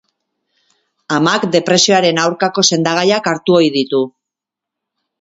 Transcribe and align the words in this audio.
Amak 1.17 1.45
depresioaren 1.57 2.23
aurkako 2.23 2.67
sendagaiak 2.73 3.33
hartu 3.35 3.63
ohi 3.63 3.73
ditu. 3.81 4.05